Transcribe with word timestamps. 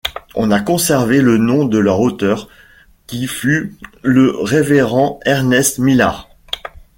On 0.33 0.49
a 0.49 0.59
conservé 0.59 1.21
le 1.21 1.37
nom 1.37 1.63
de 1.63 1.77
leur 1.77 1.99
auteur, 1.99 2.47
qui 3.05 3.27
fut 3.27 3.75
le 4.01 4.31
révérend 4.35 5.19
Ernest 5.25 5.77
Millar. 5.77 6.27